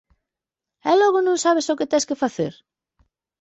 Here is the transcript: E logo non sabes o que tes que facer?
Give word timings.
E 0.89 0.91
logo 1.01 1.19
non 1.23 1.41
sabes 1.45 1.65
o 1.71 1.77
que 1.79 1.89
tes 1.91 2.07
que 2.09 2.21
facer? 2.23 2.53